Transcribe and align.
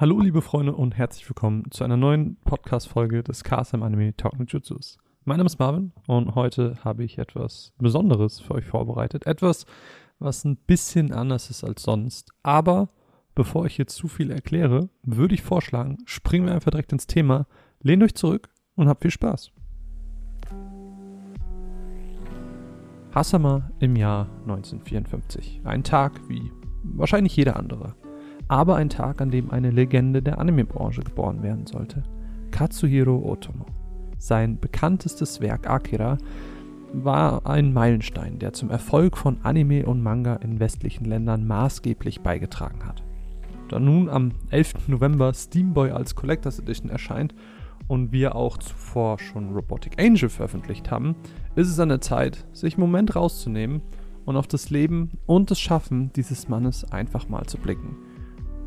Hallo 0.00 0.18
liebe 0.18 0.40
Freunde 0.40 0.72
und 0.72 0.96
herzlich 0.96 1.28
willkommen 1.28 1.70
zu 1.70 1.84
einer 1.84 1.98
neuen 1.98 2.36
Podcast-Folge 2.36 3.22
des 3.22 3.44
KSM 3.44 3.82
Anime 3.82 4.16
Talk 4.16 4.38
mit 4.38 4.50
Jutsus. 4.50 4.96
Mein 5.26 5.36
Name 5.36 5.48
ist 5.48 5.58
Marvin 5.58 5.92
und 6.06 6.34
heute 6.36 6.78
habe 6.82 7.04
ich 7.04 7.18
etwas 7.18 7.74
Besonderes 7.76 8.40
für 8.40 8.54
euch 8.54 8.64
vorbereitet. 8.64 9.26
Etwas, 9.26 9.66
was 10.18 10.46
ein 10.46 10.56
bisschen 10.56 11.12
anders 11.12 11.50
ist 11.50 11.64
als 11.64 11.82
sonst. 11.82 12.30
Aber 12.42 12.88
bevor 13.34 13.66
ich 13.66 13.76
jetzt 13.76 13.94
zu 13.94 14.08
viel 14.08 14.30
erkläre, 14.30 14.88
würde 15.02 15.34
ich 15.34 15.42
vorschlagen, 15.42 15.98
springen 16.06 16.46
wir 16.46 16.54
einfach 16.54 16.70
direkt 16.70 16.92
ins 16.92 17.06
Thema, 17.06 17.46
lehnt 17.82 18.02
euch 18.02 18.14
zurück 18.14 18.48
und 18.76 18.88
habt 18.88 19.02
viel 19.02 19.10
Spaß. 19.10 19.52
Hasama 23.14 23.70
im 23.80 23.96
Jahr 23.96 24.30
1954. 24.44 25.60
Ein 25.64 25.84
Tag 25.84 26.26
wie 26.26 26.50
wahrscheinlich 26.84 27.36
jeder 27.36 27.56
andere 27.56 27.94
aber 28.50 28.74
ein 28.74 28.88
Tag, 28.88 29.20
an 29.20 29.30
dem 29.30 29.52
eine 29.52 29.70
Legende 29.70 30.22
der 30.22 30.40
Anime-Branche 30.40 31.02
geboren 31.02 31.44
werden 31.44 31.66
sollte. 31.66 32.02
Katsuhiro 32.50 33.16
Otomo. 33.24 33.64
Sein 34.18 34.58
bekanntestes 34.58 35.40
Werk 35.40 35.70
Akira 35.70 36.18
war 36.92 37.46
ein 37.46 37.72
Meilenstein, 37.72 38.40
der 38.40 38.52
zum 38.52 38.68
Erfolg 38.68 39.16
von 39.16 39.38
Anime 39.44 39.86
und 39.86 40.02
Manga 40.02 40.34
in 40.34 40.58
westlichen 40.58 41.04
Ländern 41.04 41.46
maßgeblich 41.46 42.22
beigetragen 42.22 42.84
hat. 42.84 43.04
Da 43.68 43.78
nun 43.78 44.08
am 44.08 44.32
11. 44.50 44.88
November 44.88 45.32
Steamboy 45.32 45.92
als 45.92 46.16
Collectors 46.16 46.58
Edition 46.58 46.90
erscheint 46.90 47.36
und 47.86 48.10
wir 48.10 48.34
auch 48.34 48.58
zuvor 48.58 49.20
schon 49.20 49.54
Robotic 49.54 50.02
Angel 50.02 50.28
veröffentlicht 50.28 50.90
haben, 50.90 51.14
ist 51.54 51.68
es 51.68 51.78
an 51.78 51.88
der 51.88 52.00
Zeit, 52.00 52.44
sich 52.52 52.74
einen 52.74 52.80
Moment 52.80 53.14
rauszunehmen 53.14 53.80
und 54.24 54.36
auf 54.36 54.48
das 54.48 54.70
Leben 54.70 55.12
und 55.26 55.52
das 55.52 55.60
Schaffen 55.60 56.12
dieses 56.14 56.48
Mannes 56.48 56.90
einfach 56.90 57.28
mal 57.28 57.46
zu 57.46 57.56
blicken. 57.56 58.09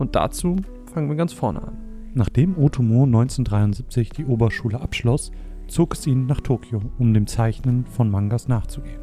Und 0.03 0.17
dazu 0.17 0.57
fangen 0.93 1.07
wir 1.07 1.15
ganz 1.15 1.31
vorne 1.31 1.63
an. 1.63 1.77
Nachdem 2.13 2.57
Otomo 2.57 3.05
1973 3.05 4.09
die 4.09 4.25
Oberschule 4.25 4.81
abschloss, 4.81 5.31
zog 5.67 5.93
es 5.93 6.05
ihn 6.05 6.25
nach 6.25 6.41
Tokio, 6.41 6.81
um 6.97 7.13
dem 7.13 7.25
Zeichnen 7.25 7.85
von 7.85 8.11
Mangas 8.11 8.49
nachzugehen. 8.49 8.99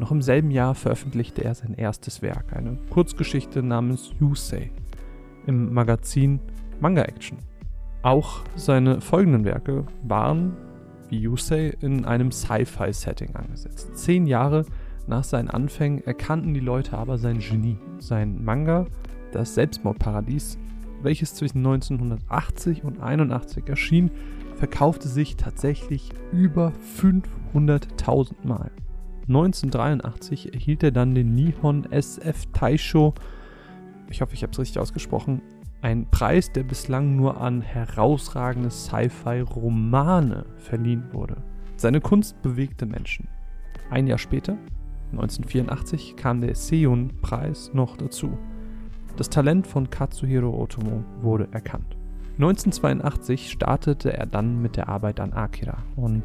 Noch 0.00 0.10
im 0.10 0.22
selben 0.22 0.50
Jahr 0.50 0.74
veröffentlichte 0.74 1.44
er 1.44 1.54
sein 1.54 1.74
erstes 1.74 2.22
Werk, 2.22 2.56
eine 2.56 2.76
Kurzgeschichte 2.90 3.62
namens 3.62 4.10
Yusei, 4.18 4.72
im 5.46 5.72
Magazin 5.72 6.40
Manga 6.80 7.02
Action. 7.02 7.38
Auch 8.02 8.40
seine 8.56 9.00
folgenden 9.00 9.44
Werke 9.44 9.84
waren, 10.02 10.56
wie 11.08 11.20
Yusei, 11.20 11.72
in 11.80 12.04
einem 12.04 12.32
Sci-Fi-Setting 12.32 13.36
angesetzt. 13.36 13.96
Zehn 13.96 14.26
Jahre 14.26 14.66
nach 15.06 15.22
seinen 15.22 15.50
Anfängen 15.50 16.04
erkannten 16.04 16.52
die 16.52 16.58
Leute 16.58 16.98
aber 16.98 17.16
sein 17.16 17.38
Genie. 17.38 17.78
Sein 18.00 18.44
Manga 18.44 18.86
das 19.36 19.54
Selbstmordparadies, 19.54 20.58
welches 21.02 21.34
zwischen 21.34 21.58
1980 21.58 22.84
und 22.84 23.00
81 23.00 23.68
erschien, 23.68 24.10
verkaufte 24.56 25.08
sich 25.08 25.36
tatsächlich 25.36 26.10
über 26.32 26.72
500.000 26.98 28.32
Mal. 28.44 28.70
1983 29.28 30.54
erhielt 30.54 30.82
er 30.82 30.92
dann 30.92 31.14
den 31.14 31.34
Nihon 31.34 31.90
SF 31.90 32.46
Taisho, 32.52 33.14
ich 34.08 34.20
hoffe, 34.20 34.34
ich 34.34 34.42
habe 34.42 34.52
es 34.52 34.58
richtig 34.58 34.78
ausgesprochen, 34.78 35.42
ein 35.82 36.06
Preis, 36.10 36.50
der 36.52 36.62
bislang 36.62 37.16
nur 37.16 37.40
an 37.40 37.60
herausragende 37.60 38.70
Sci-Fi-Romane 38.70 40.46
verliehen 40.56 41.04
wurde. 41.12 41.36
Seine 41.76 42.00
Kunst 42.00 42.40
bewegte 42.40 42.86
Menschen. 42.86 43.28
Ein 43.90 44.06
Jahr 44.06 44.18
später, 44.18 44.56
1984, 45.12 46.16
kam 46.16 46.40
der 46.40 46.54
Seiyun-Preis 46.54 47.72
noch 47.74 47.96
dazu. 47.96 48.38
Das 49.16 49.30
Talent 49.30 49.66
von 49.66 49.88
Katsuhiro 49.88 50.50
Otomo 50.50 51.02
wurde 51.22 51.48
erkannt. 51.50 51.96
1982 52.34 53.50
startete 53.50 54.12
er 54.12 54.26
dann 54.26 54.60
mit 54.60 54.76
der 54.76 54.90
Arbeit 54.90 55.20
an 55.20 55.32
Akira. 55.32 55.78
Und 55.96 56.22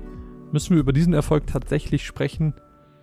müssen 0.51 0.75
wir 0.75 0.81
über 0.81 0.91
diesen 0.91 1.13
Erfolg 1.13 1.47
tatsächlich 1.47 2.05
sprechen? 2.05 2.53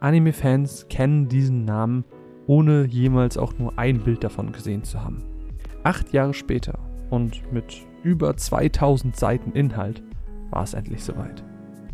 Anime-Fans 0.00 0.88
kennen 0.90 1.28
diesen 1.28 1.64
Namen, 1.64 2.04
ohne 2.46 2.84
jemals 2.84 3.38
auch 3.38 3.58
nur 3.58 3.78
ein 3.78 4.00
Bild 4.00 4.22
davon 4.22 4.52
gesehen 4.52 4.84
zu 4.84 5.02
haben. 5.02 5.24
Acht 5.84 6.12
Jahre 6.12 6.34
später 6.34 6.78
und 7.08 7.50
mit 7.50 7.86
über 8.02 8.36
2000 8.36 9.16
Seiten 9.16 9.52
Inhalt 9.52 10.02
war 10.50 10.64
es 10.64 10.74
endlich 10.74 11.02
soweit. 11.02 11.42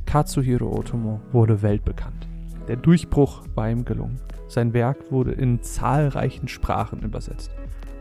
Katsuhiro 0.04 0.76
Otomo 0.76 1.20
wurde 1.30 1.62
weltbekannt. 1.62 2.26
Der 2.66 2.76
Durchbruch 2.76 3.44
war 3.54 3.70
ihm 3.70 3.84
gelungen. 3.84 4.20
Sein 4.48 4.72
Werk 4.74 5.12
wurde 5.12 5.30
in 5.30 5.62
zahlreichen 5.62 6.48
Sprachen 6.48 7.00
übersetzt 7.02 7.52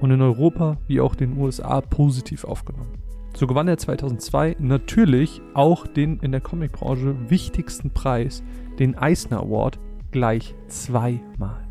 und 0.04 0.12
in 0.12 0.22
Europa 0.22 0.76
wie 0.86 1.00
auch 1.00 1.16
den 1.16 1.38
USA 1.38 1.80
positiv 1.80 2.44
aufgenommen. 2.44 2.92
So 3.38 3.48
gewann 3.48 3.70
er 3.70 3.78
2002 3.78 4.58
natürlich 4.60 5.42
auch 5.54 5.88
den 5.88 6.20
in 6.20 6.34
der 6.34 6.42
Comicbranche 6.42 7.16
wichtigsten 7.30 7.90
Preis, 7.90 8.44
den 8.80 8.98
Eisner 8.98 9.40
Award, 9.40 9.80
gleich 10.12 10.56
zweimal. 10.68 11.66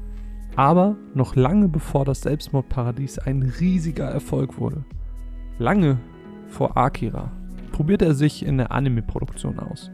Aber 0.56 0.96
noch 1.12 1.36
lange 1.36 1.68
bevor 1.68 2.06
das 2.06 2.22
Selbstmordparadies 2.22 3.18
ein 3.18 3.42
riesiger 3.42 4.06
Erfolg 4.06 4.58
wurde, 4.58 4.82
lange 5.58 5.98
vor 6.48 6.78
Akira, 6.78 7.30
probierte 7.70 8.06
er 8.06 8.14
sich 8.14 8.46
in 8.46 8.56
der 8.56 8.72
Anime-Produktion 8.72 9.58
aus. 9.58 9.90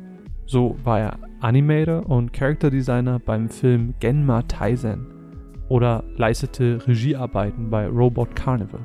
So 0.46 0.76
war 0.84 1.00
er 1.00 1.18
Animator 1.40 2.08
und 2.08 2.32
Character 2.32 2.70
Designer 2.70 3.18
beim 3.18 3.48
Film 3.48 3.94
Genma 3.98 4.42
Taizen 4.42 5.17
oder 5.68 6.04
leistete 6.16 6.86
Regiearbeiten 6.86 7.70
bei 7.70 7.86
Robot 7.86 8.34
Carnival. 8.34 8.80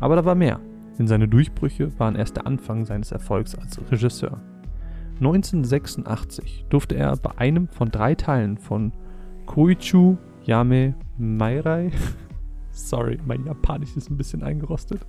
Aber 0.00 0.16
da 0.16 0.24
war 0.24 0.34
mehr, 0.34 0.60
denn 0.98 1.06
seine 1.06 1.28
Durchbrüche 1.28 1.98
waren 1.98 2.16
erst 2.16 2.36
der 2.36 2.46
Anfang 2.46 2.84
seines 2.84 3.12
Erfolgs 3.12 3.54
als 3.54 3.80
Regisseur. 3.90 4.40
1986 5.18 6.66
durfte 6.68 6.96
er 6.96 7.16
bei 7.16 7.38
einem 7.38 7.68
von 7.68 7.90
drei 7.90 8.14
Teilen 8.14 8.58
von 8.58 8.92
Koichu 9.46 10.16
Yame 10.42 10.94
Mairai, 11.18 11.90
sorry, 12.70 13.18
mein 13.24 13.44
Japanisch 13.44 13.96
ist 13.96 14.10
ein 14.10 14.16
bisschen 14.16 14.42
eingerostet, 14.42 15.06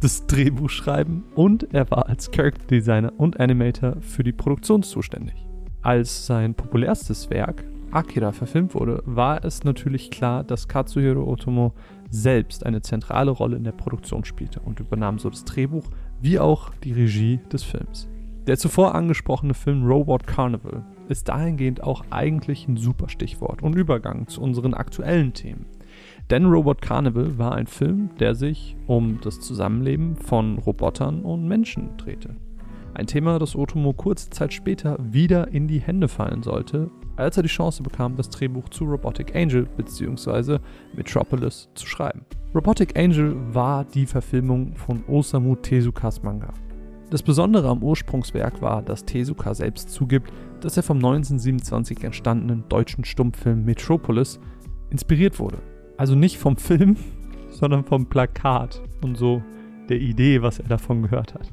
das 0.00 0.26
Drehbuch 0.26 0.68
schreiben 0.70 1.24
und 1.34 1.72
er 1.72 1.90
war 1.90 2.08
als 2.08 2.30
Character 2.30 2.66
Designer 2.66 3.12
und 3.16 3.40
Animator 3.40 3.96
für 4.00 4.22
die 4.22 4.32
Produktion 4.32 4.82
zuständig. 4.82 5.34
Als 5.82 6.26
sein 6.26 6.54
populärstes 6.54 7.30
Werk 7.30 7.64
Akira 7.94 8.32
verfilmt 8.32 8.74
wurde, 8.74 9.02
war 9.06 9.44
es 9.44 9.64
natürlich 9.64 10.10
klar, 10.10 10.44
dass 10.44 10.68
Katsuhiro 10.68 11.24
Otomo 11.24 11.72
selbst 12.10 12.66
eine 12.66 12.82
zentrale 12.82 13.30
Rolle 13.30 13.56
in 13.56 13.64
der 13.64 13.72
Produktion 13.72 14.24
spielte 14.24 14.60
und 14.60 14.80
übernahm 14.80 15.18
so 15.18 15.30
das 15.30 15.44
Drehbuch 15.44 15.88
wie 16.20 16.38
auch 16.38 16.70
die 16.82 16.92
Regie 16.92 17.40
des 17.52 17.62
Films. 17.62 18.08
Der 18.46 18.58
zuvor 18.58 18.94
angesprochene 18.94 19.54
Film 19.54 19.86
Robot 19.86 20.26
Carnival 20.26 20.84
ist 21.08 21.28
dahingehend 21.28 21.82
auch 21.82 22.04
eigentlich 22.10 22.68
ein 22.68 22.76
super 22.76 23.08
Stichwort 23.08 23.62
und 23.62 23.74
Übergang 23.74 24.26
zu 24.28 24.42
unseren 24.42 24.74
aktuellen 24.74 25.32
Themen. 25.32 25.66
Denn 26.30 26.46
Robot 26.46 26.82
Carnival 26.82 27.38
war 27.38 27.54
ein 27.54 27.66
Film, 27.66 28.10
der 28.18 28.34
sich 28.34 28.76
um 28.86 29.20
das 29.22 29.40
Zusammenleben 29.40 30.16
von 30.16 30.58
Robotern 30.58 31.22
und 31.22 31.46
Menschen 31.46 31.96
drehte. 31.96 32.36
Ein 32.94 33.06
Thema, 33.06 33.38
das 33.38 33.56
Otomo 33.56 33.92
kurze 33.92 34.30
Zeit 34.30 34.52
später 34.52 34.98
wieder 35.00 35.48
in 35.48 35.66
die 35.66 35.80
Hände 35.80 36.08
fallen 36.08 36.42
sollte, 36.42 36.90
als 37.16 37.36
er 37.36 37.42
die 37.42 37.48
Chance 37.48 37.82
bekam, 37.82 38.16
das 38.16 38.30
Drehbuch 38.30 38.68
zu 38.68 38.84
Robotic 38.84 39.34
Angel 39.34 39.66
bzw. 39.76 40.58
Metropolis 40.96 41.68
zu 41.74 41.86
schreiben. 41.86 42.22
Robotic 42.54 42.98
Angel 42.98 43.34
war 43.52 43.84
die 43.84 44.06
Verfilmung 44.06 44.74
von 44.76 45.04
Osamu 45.08 45.56
Tezukas 45.56 46.22
Manga. 46.22 46.52
Das 47.10 47.22
Besondere 47.22 47.68
am 47.68 47.82
Ursprungswerk 47.82 48.62
war, 48.62 48.82
dass 48.82 49.04
Tezuka 49.04 49.54
selbst 49.54 49.90
zugibt, 49.90 50.32
dass 50.60 50.76
er 50.76 50.82
vom 50.82 50.96
1927 50.96 52.02
entstandenen 52.04 52.64
deutschen 52.68 53.04
Stummfilm 53.04 53.64
Metropolis 53.64 54.40
inspiriert 54.90 55.38
wurde. 55.38 55.58
Also 55.96 56.14
nicht 56.14 56.38
vom 56.38 56.56
Film, 56.56 56.96
sondern 57.50 57.84
vom 57.84 58.06
Plakat 58.06 58.82
und 59.02 59.16
so 59.16 59.42
der 59.88 60.00
Idee, 60.00 60.42
was 60.42 60.58
er 60.58 60.68
davon 60.68 61.02
gehört 61.02 61.34
hat. 61.34 61.52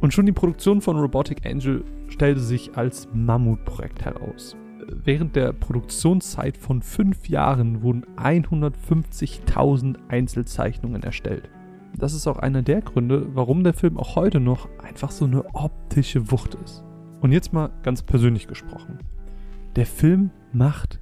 Und 0.00 0.12
schon 0.12 0.26
die 0.26 0.32
Produktion 0.32 0.80
von 0.80 0.98
Robotic 0.98 1.46
Angel 1.46 1.84
stellte 2.08 2.40
sich 2.40 2.76
als 2.76 3.08
Mammutprojekt 3.14 4.04
heraus 4.04 4.56
während 4.88 5.36
der 5.36 5.52
Produktionszeit 5.52 6.56
von 6.56 6.82
fünf 6.82 7.28
Jahren 7.28 7.82
wurden 7.82 8.04
150.000 8.16 9.96
Einzelzeichnungen 10.08 11.02
erstellt. 11.02 11.48
Das 11.96 12.14
ist 12.14 12.26
auch 12.26 12.38
einer 12.38 12.62
der 12.62 12.80
Gründe, 12.80 13.26
warum 13.34 13.64
der 13.64 13.74
Film 13.74 13.98
auch 13.98 14.16
heute 14.16 14.40
noch 14.40 14.68
einfach 14.78 15.10
so 15.10 15.24
eine 15.24 15.44
optische 15.54 16.30
Wucht 16.30 16.56
ist. 16.64 16.84
Und 17.20 17.32
jetzt 17.32 17.52
mal 17.52 17.70
ganz 17.82 18.02
persönlich 18.02 18.48
gesprochen. 18.48 18.98
Der 19.76 19.86
Film 19.86 20.30
macht 20.52 21.00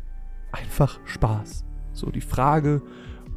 einfach 0.53 1.01
Spaß. 1.05 1.65
So 1.93 2.11
die 2.11 2.21
Frage, 2.21 2.83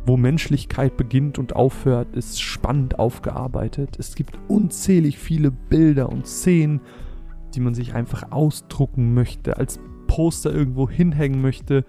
wo 0.06 0.18
Menschlichkeit 0.18 0.98
beginnt 0.98 1.40
und 1.40 1.56
aufhört, 1.56 2.16
ist 2.16 2.42
spannend 2.42 3.00
aufgearbeitet. 3.00 3.98
Es 4.00 4.16
gibt 4.16 4.38
unzählig 4.48 5.18
viele 5.18 5.52
Bilder 5.52 6.10
und 6.10 6.28
Szenen, 6.28 6.82
die 7.56 7.62
man 7.62 7.74
sich 7.74 7.94
einfach 7.94 8.32
ausdrucken 8.32 9.14
möchte, 9.14 9.58
als 9.58 9.80
Poster 10.14 10.54
irgendwo 10.54 10.88
hinhängen 10.88 11.42
möchte 11.42 11.86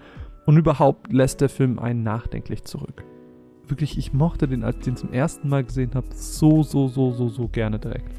und 0.47 0.57
überhaupt 0.57 1.13
lässt 1.13 1.43
der 1.43 1.51
Film 1.51 1.79
einen 1.79 2.03
nachdenklich 2.03 2.65
zurück. 2.65 3.05
wirklich, 3.67 3.99
ich 3.99 4.15
mochte 4.15 4.49
den, 4.49 4.65
als 4.65 4.77
ich 4.79 4.85
den 4.85 4.97
zum 4.97 5.13
ersten 5.13 5.51
Mal 5.51 5.63
gesehen 5.63 5.91
habe, 5.95 6.07
so, 6.15 6.63
so, 6.63 6.89
so, 6.89 7.13
so, 7.13 7.29
so 7.29 7.49
gerne 7.49 7.79
direkt. 7.79 8.15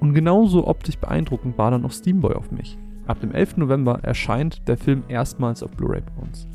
Und 0.00 0.12
genauso 0.12 0.66
optisch 0.66 0.98
beeindruckend 0.98 1.56
war 1.56 1.70
dann 1.70 1.84
auch 1.86 1.92
Steamboy 1.92 2.34
auf 2.34 2.50
mich. 2.50 2.78
Ab 3.06 3.20
dem 3.20 3.32
11. 3.32 3.56
November 3.56 4.00
erscheint 4.02 4.68
der 4.68 4.76
Film 4.76 5.04
erstmals 5.08 5.62
auf 5.62 5.70
Blu-ray 5.70 6.02
bei 6.02 6.22
uns. 6.22 6.46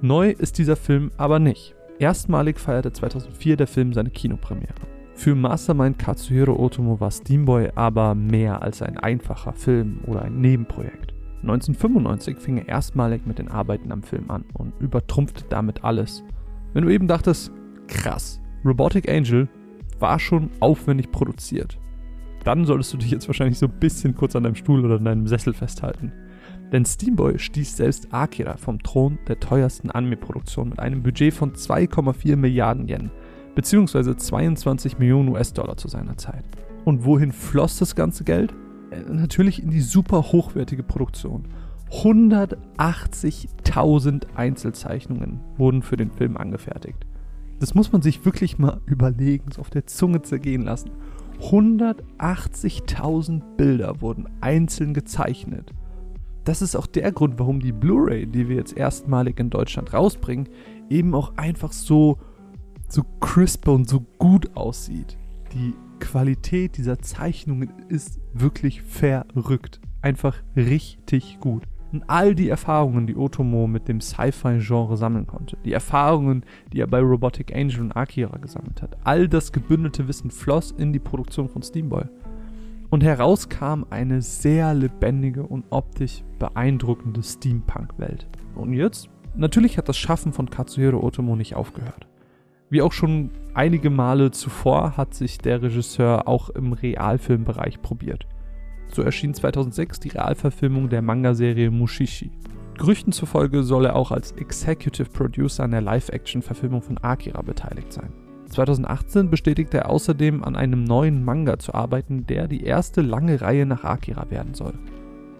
Neu 0.00 0.30
ist 0.30 0.58
dieser 0.58 0.76
Film 0.76 1.10
aber 1.16 1.40
nicht. 1.40 1.74
Erstmalig 1.98 2.60
feierte 2.60 2.92
2004 2.92 3.56
der 3.56 3.66
Film 3.66 3.92
seine 3.92 4.10
Kinopremiere. 4.10 4.74
Für 5.14 5.34
Mastermind 5.34 5.98
Katsuhiro 5.98 6.52
Otomo 6.52 7.00
war 7.00 7.10
Steamboy 7.10 7.70
aber 7.74 8.14
mehr 8.14 8.62
als 8.62 8.80
ein 8.82 8.96
einfacher 8.96 9.54
Film 9.54 9.98
oder 10.06 10.22
ein 10.22 10.40
Nebenprojekt. 10.40 11.17
1995 11.42 12.38
fing 12.38 12.58
er 12.58 12.68
erstmalig 12.68 13.26
mit 13.26 13.38
den 13.38 13.48
Arbeiten 13.48 13.92
am 13.92 14.02
Film 14.02 14.30
an 14.30 14.44
und 14.54 14.72
übertrumpfte 14.80 15.44
damit 15.48 15.84
alles. 15.84 16.24
Wenn 16.72 16.84
du 16.84 16.90
eben 16.90 17.06
dachtest, 17.06 17.52
krass, 17.86 18.40
Robotic 18.64 19.08
Angel 19.08 19.48
war 19.98 20.18
schon 20.18 20.50
aufwendig 20.60 21.10
produziert, 21.10 21.78
dann 22.44 22.64
solltest 22.64 22.92
du 22.92 22.98
dich 22.98 23.10
jetzt 23.10 23.28
wahrscheinlich 23.28 23.58
so 23.58 23.66
ein 23.66 23.78
bisschen 23.78 24.14
kurz 24.14 24.34
an 24.36 24.44
deinem 24.44 24.54
Stuhl 24.54 24.84
oder 24.84 24.96
in 24.96 25.04
deinem 25.04 25.26
Sessel 25.26 25.52
festhalten. 25.52 26.12
Denn 26.72 26.84
Steamboy 26.84 27.38
stieß 27.38 27.76
selbst 27.76 28.12
Akira 28.12 28.56
vom 28.56 28.82
Thron 28.82 29.18
der 29.26 29.40
teuersten 29.40 29.90
Anime-Produktion 29.90 30.70
mit 30.70 30.78
einem 30.78 31.02
Budget 31.02 31.32
von 31.32 31.52
2,4 31.52 32.36
Milliarden 32.36 32.88
Yen, 32.88 33.10
beziehungsweise 33.54 34.16
22 34.16 34.98
Millionen 34.98 35.30
US-Dollar 35.30 35.76
zu 35.76 35.88
seiner 35.88 36.16
Zeit. 36.16 36.44
Und 36.84 37.04
wohin 37.04 37.32
floss 37.32 37.78
das 37.78 37.94
ganze 37.94 38.24
Geld? 38.24 38.54
Äh, 38.90 39.02
natürlich 39.10 39.62
in 39.62 39.70
die 39.70 39.80
super 39.80 40.32
hochwertige 40.32 40.82
Produktion. 40.82 41.46
180.000 41.90 44.26
Einzelzeichnungen 44.34 45.40
wurden 45.56 45.80
für 45.82 45.96
den 45.96 46.10
Film 46.10 46.36
angefertigt. 46.36 47.06
Das 47.60 47.74
muss 47.74 47.92
man 47.92 48.02
sich 48.02 48.24
wirklich 48.24 48.58
mal 48.58 48.80
überlegen, 48.86 49.52
so 49.52 49.60
auf 49.62 49.70
der 49.70 49.86
Zunge 49.86 50.22
zergehen 50.22 50.62
lassen. 50.62 50.90
180.000 51.40 53.56
Bilder 53.56 54.00
wurden 54.00 54.28
einzeln 54.40 54.94
gezeichnet. 54.94 55.72
Das 56.44 56.62
ist 56.62 56.76
auch 56.76 56.86
der 56.86 57.10
Grund, 57.12 57.38
warum 57.38 57.60
die 57.60 57.72
Blu-ray, 57.72 58.26
die 58.26 58.48
wir 58.48 58.56
jetzt 58.56 58.74
erstmalig 58.76 59.38
in 59.38 59.50
Deutschland 59.50 59.92
rausbringen, 59.92 60.48
eben 60.88 61.14
auch 61.14 61.36
einfach 61.36 61.72
so, 61.72 62.18
so 62.88 63.04
crisp 63.20 63.68
und 63.68 63.88
so 63.88 64.00
gut 64.18 64.56
aussieht. 64.56 65.16
Die 65.52 65.74
Qualität 65.98 66.76
dieser 66.76 66.98
Zeichnungen 66.98 67.72
ist 67.88 68.20
wirklich 68.32 68.82
verrückt. 68.82 69.80
Einfach 70.02 70.36
richtig 70.56 71.38
gut. 71.40 71.64
Und 71.92 72.04
all 72.06 72.34
die 72.34 72.50
Erfahrungen, 72.50 73.06
die 73.06 73.16
Otomo 73.16 73.66
mit 73.66 73.88
dem 73.88 74.00
Sci-Fi-Genre 74.00 74.96
sammeln 74.96 75.26
konnte, 75.26 75.56
die 75.64 75.72
Erfahrungen, 75.72 76.44
die 76.72 76.80
er 76.80 76.86
bei 76.86 77.00
Robotic 77.00 77.54
Angel 77.54 77.80
und 77.80 77.92
Akira 77.92 78.36
gesammelt 78.36 78.82
hat, 78.82 78.98
all 79.04 79.26
das 79.26 79.52
gebündelte 79.52 80.06
Wissen 80.06 80.30
floss 80.30 80.70
in 80.70 80.92
die 80.92 80.98
Produktion 80.98 81.48
von 81.48 81.62
Steamboy. 81.62 82.04
Und 82.90 83.02
heraus 83.04 83.48
kam 83.48 83.86
eine 83.90 84.22
sehr 84.22 84.74
lebendige 84.74 85.42
und 85.42 85.64
optisch 85.70 86.24
beeindruckende 86.38 87.22
Steampunk-Welt. 87.22 88.26
Und 88.54 88.72
jetzt? 88.72 89.08
Natürlich 89.34 89.78
hat 89.78 89.88
das 89.88 89.96
Schaffen 89.96 90.32
von 90.32 90.50
Katsuhiro 90.50 91.02
Otomo 91.02 91.36
nicht 91.36 91.54
aufgehört. 91.54 92.06
Wie 92.70 92.82
auch 92.82 92.92
schon 92.92 93.30
einige 93.54 93.88
Male 93.88 94.30
zuvor 94.30 94.96
hat 94.96 95.14
sich 95.14 95.38
der 95.38 95.62
Regisseur 95.62 96.28
auch 96.28 96.50
im 96.50 96.74
Realfilmbereich 96.74 97.80
probiert. 97.80 98.26
So 98.92 99.02
erschien 99.02 99.32
2006 99.32 100.00
die 100.00 100.10
Realverfilmung 100.10 100.88
der 100.88 101.02
Manga-Serie 101.02 101.70
Mushishi. 101.70 102.30
Gerüchten 102.76 103.12
zufolge 103.12 103.62
soll 103.62 103.86
er 103.86 103.96
auch 103.96 104.12
als 104.12 104.32
Executive 104.32 105.10
Producer 105.10 105.64
an 105.64 105.72
der 105.72 105.80
Live-Action-Verfilmung 105.80 106.82
von 106.82 106.98
Akira 106.98 107.42
beteiligt 107.42 107.92
sein. 107.92 108.12
2018 108.50 109.30
bestätigte 109.30 109.78
er 109.78 109.90
außerdem 109.90 110.44
an 110.44 110.56
einem 110.56 110.84
neuen 110.84 111.24
Manga 111.24 111.58
zu 111.58 111.74
arbeiten, 111.74 112.26
der 112.26 112.48
die 112.48 112.64
erste 112.64 113.00
lange 113.00 113.40
Reihe 113.40 113.66
nach 113.66 113.84
Akira 113.84 114.30
werden 114.30 114.54
soll. 114.54 114.74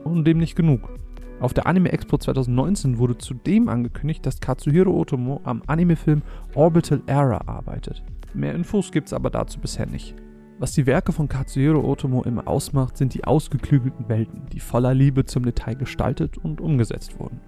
Und 0.04 0.24
dem 0.24 0.38
nicht 0.38 0.56
genug. 0.56 0.90
Auf 1.40 1.54
der 1.54 1.68
Anime 1.68 1.92
Expo 1.92 2.18
2019 2.18 2.98
wurde 2.98 3.16
zudem 3.16 3.68
angekündigt, 3.68 4.26
dass 4.26 4.40
Katsuhiro 4.40 4.90
Otomo 4.90 5.40
am 5.44 5.62
Anime-Film 5.68 6.22
Orbital 6.54 7.00
Era 7.06 7.42
arbeitet. 7.46 8.02
Mehr 8.34 8.56
Infos 8.56 8.90
gibt's 8.90 9.12
aber 9.12 9.30
dazu 9.30 9.60
bisher 9.60 9.86
nicht. 9.86 10.16
Was 10.58 10.72
die 10.72 10.86
Werke 10.86 11.12
von 11.12 11.28
Katsuhiro 11.28 11.80
Otomo 11.88 12.24
immer 12.24 12.48
ausmacht, 12.48 12.96
sind 12.96 13.14
die 13.14 13.22
ausgeklügelten 13.22 14.08
Welten, 14.08 14.46
die 14.52 14.58
voller 14.58 14.94
Liebe 14.94 15.26
zum 15.26 15.44
Detail 15.44 15.76
gestaltet 15.76 16.38
und 16.38 16.60
umgesetzt 16.60 17.20
wurden. 17.20 17.40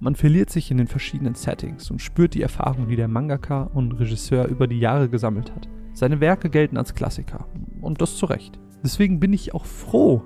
Man 0.00 0.16
verliert 0.16 0.50
sich 0.50 0.72
in 0.72 0.78
den 0.78 0.88
verschiedenen 0.88 1.36
Settings 1.36 1.88
und 1.92 2.02
spürt 2.02 2.34
die 2.34 2.42
Erfahrung, 2.42 2.88
die 2.88 2.96
der 2.96 3.06
Mangaka 3.06 3.62
und 3.62 3.92
Regisseur 3.92 4.46
über 4.46 4.66
die 4.66 4.80
Jahre 4.80 5.08
gesammelt 5.08 5.54
hat. 5.54 5.68
Seine 5.92 6.20
Werke 6.20 6.50
gelten 6.50 6.76
als 6.76 6.94
Klassiker 6.94 7.46
und 7.80 8.02
das 8.02 8.16
zu 8.16 8.26
Recht. 8.26 8.58
Deswegen 8.82 9.20
bin 9.20 9.32
ich 9.32 9.54
auch 9.54 9.64
froh, 9.64 10.22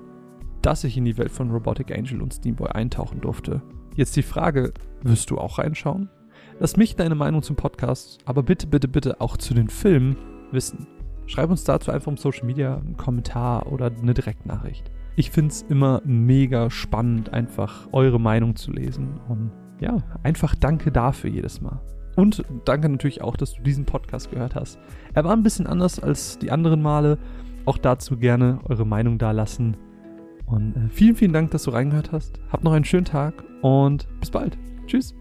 dass 0.62 0.84
ich 0.84 0.96
in 0.96 1.04
die 1.04 1.18
Welt 1.18 1.30
von 1.30 1.50
Robotic 1.50 1.96
Angel 1.96 2.22
und 2.22 2.34
Steamboy 2.34 2.68
eintauchen 2.70 3.20
durfte. 3.20 3.62
Jetzt 3.94 4.16
die 4.16 4.22
Frage, 4.22 4.72
wirst 5.02 5.30
du 5.30 5.38
auch 5.38 5.58
reinschauen? 5.58 6.08
Lass 6.58 6.76
mich 6.76 6.96
deine 6.96 7.14
Meinung 7.14 7.42
zum 7.42 7.56
Podcast, 7.56 8.18
aber 8.24 8.42
bitte, 8.42 8.66
bitte, 8.66 8.88
bitte 8.88 9.20
auch 9.20 9.36
zu 9.36 9.54
den 9.54 9.68
Filmen 9.68 10.16
wissen. 10.52 10.86
Schreib 11.26 11.50
uns 11.50 11.64
dazu 11.64 11.90
einfach 11.90 12.10
im 12.10 12.16
Social 12.16 12.44
Media 12.44 12.76
einen 12.76 12.96
Kommentar 12.96 13.70
oder 13.72 13.86
eine 13.86 14.14
Direktnachricht. 14.14 14.90
Ich 15.16 15.30
finde 15.30 15.50
es 15.50 15.62
immer 15.62 16.02
mega 16.04 16.70
spannend, 16.70 17.32
einfach 17.32 17.88
eure 17.92 18.20
Meinung 18.20 18.56
zu 18.56 18.72
lesen. 18.72 19.20
Und 19.28 19.52
ja, 19.80 19.98
einfach 20.22 20.54
danke 20.54 20.90
dafür 20.90 21.30
jedes 21.30 21.60
Mal. 21.60 21.80
Und 22.16 22.44
danke 22.64 22.88
natürlich 22.88 23.22
auch, 23.22 23.36
dass 23.36 23.54
du 23.54 23.62
diesen 23.62 23.84
Podcast 23.84 24.30
gehört 24.30 24.54
hast. 24.54 24.78
Er 25.14 25.24
war 25.24 25.32
ein 25.32 25.42
bisschen 25.42 25.66
anders 25.66 26.00
als 26.00 26.38
die 26.38 26.50
anderen 26.50 26.82
Male. 26.82 27.18
Auch 27.64 27.78
dazu 27.78 28.16
gerne 28.16 28.58
eure 28.68 28.86
Meinung 28.86 29.18
da 29.18 29.30
lassen. 29.30 29.76
Und 30.50 30.76
äh, 30.76 30.88
vielen, 30.90 31.16
vielen 31.16 31.32
Dank, 31.32 31.50
dass 31.52 31.64
du 31.64 31.70
reingehört 31.70 32.12
hast. 32.12 32.40
Habt 32.50 32.64
noch 32.64 32.72
einen 32.72 32.84
schönen 32.84 33.04
Tag 33.04 33.44
und 33.62 34.06
bis 34.20 34.30
bald. 34.30 34.58
Tschüss. 34.86 35.14